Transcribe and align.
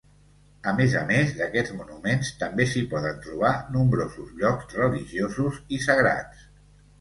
A 0.69 0.71
més 0.77 0.93
a 1.01 1.01
més 1.09 1.33
d'aquests 1.41 1.73
monuments, 1.81 2.31
també 2.43 2.67
s'hi 2.71 2.83
poden 2.95 3.19
trobar 3.27 3.51
nombrosos 3.77 4.33
llocs 4.41 4.75
religiosos 4.81 5.61
i 5.79 5.81
sagrats. 5.87 6.43